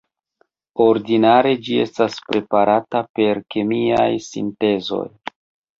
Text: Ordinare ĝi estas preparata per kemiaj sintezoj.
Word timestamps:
Ordinare 0.85 1.51
ĝi 1.67 1.77
estas 1.83 2.17
preparata 2.31 3.05
per 3.21 3.45
kemiaj 3.57 4.11
sintezoj. 4.31 5.07